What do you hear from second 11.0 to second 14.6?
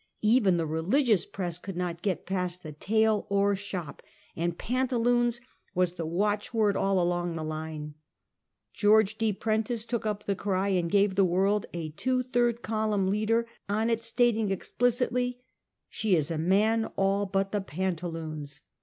the world a two third column leader on it, sta ting